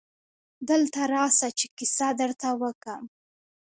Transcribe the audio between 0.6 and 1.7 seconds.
دلته راسه چي